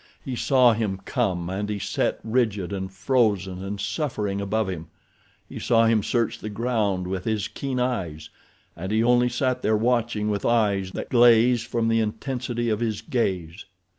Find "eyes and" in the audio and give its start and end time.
7.79-8.91